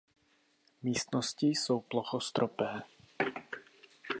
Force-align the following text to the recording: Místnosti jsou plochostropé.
Místnosti 0.83 1.47
jsou 1.47 1.79
plochostropé. 1.81 2.81